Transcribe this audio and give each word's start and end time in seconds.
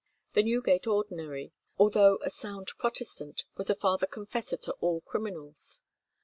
The 0.33 0.41
Newgate 0.41 0.87
ordinary, 0.87 1.53
although 1.77 2.17
a 2.23 2.31
sound 2.31 2.69
Protestant, 2.79 3.43
was 3.55 3.69
a 3.69 3.75
father 3.75 4.07
confessor 4.07 4.57
to 4.57 4.71
all 4.81 5.01
criminals. 5.01 5.81